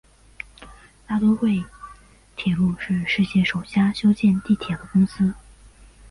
[1.05, 1.63] 大都会
[2.35, 5.31] 铁路是世界首家修建地铁的公司。